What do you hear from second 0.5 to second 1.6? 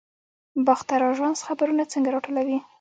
باختر اژانس